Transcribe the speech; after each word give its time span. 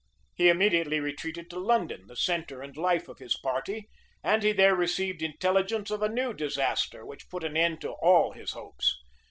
He 0.33 0.49
immediately 0.49 0.99
retreated 0.99 1.47
to 1.51 1.59
London, 1.59 2.07
the 2.07 2.15
centre 2.15 2.63
and 2.63 2.75
life 2.75 3.07
of 3.07 3.19
his 3.19 3.37
party; 3.37 3.87
and 4.23 4.41
he 4.41 4.51
there 4.51 4.73
received 4.75 5.21
intelligence 5.21 5.91
of 5.91 6.01
a 6.01 6.09
new 6.09 6.33
disaster, 6.33 7.05
which 7.05 7.29
put 7.29 7.43
an 7.43 7.55
end 7.55 7.81
to 7.81 7.91
all 7.91 8.31
his 8.31 8.53
hopes. 8.53 8.97